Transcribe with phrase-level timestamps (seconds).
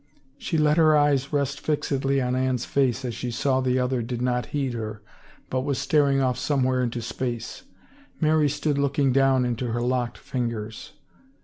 [0.39, 4.19] She let her eyes rest fixedly on Anne's face as she saw the other did
[4.19, 5.03] not heed her
[5.51, 7.61] but was staring off somewhere into space.
[8.19, 10.93] Mary stood look ing down into her locked fingers.